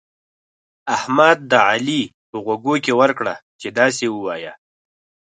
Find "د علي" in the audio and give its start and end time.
1.51-2.01